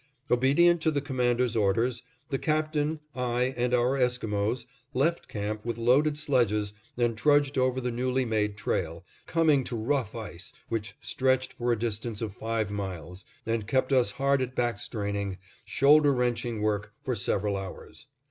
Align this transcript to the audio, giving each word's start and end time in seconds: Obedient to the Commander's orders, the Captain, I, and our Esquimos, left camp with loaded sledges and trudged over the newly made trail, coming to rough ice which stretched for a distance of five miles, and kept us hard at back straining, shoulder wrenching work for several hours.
Obedient 0.31 0.81
to 0.81 0.89
the 0.89 0.99
Commander's 0.99 1.55
orders, 1.55 2.01
the 2.29 2.39
Captain, 2.39 2.99
I, 3.15 3.53
and 3.55 3.71
our 3.71 3.95
Esquimos, 3.95 4.65
left 4.95 5.27
camp 5.27 5.63
with 5.63 5.77
loaded 5.77 6.17
sledges 6.17 6.73
and 6.97 7.15
trudged 7.15 7.55
over 7.55 7.79
the 7.79 7.91
newly 7.91 8.25
made 8.25 8.57
trail, 8.57 9.05
coming 9.27 9.63
to 9.65 9.75
rough 9.75 10.15
ice 10.15 10.53
which 10.69 10.95
stretched 11.01 11.53
for 11.53 11.71
a 11.71 11.77
distance 11.77 12.19
of 12.23 12.33
five 12.33 12.71
miles, 12.71 13.25
and 13.45 13.67
kept 13.67 13.93
us 13.93 14.09
hard 14.09 14.41
at 14.41 14.55
back 14.55 14.79
straining, 14.79 15.37
shoulder 15.65 16.11
wrenching 16.15 16.63
work 16.63 16.91
for 17.03 17.15
several 17.15 17.55
hours. 17.55 18.07